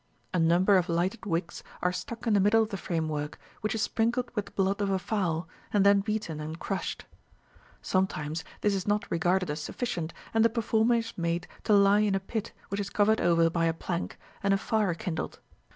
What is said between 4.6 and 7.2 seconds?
of a fowl, and then beaten and crushed.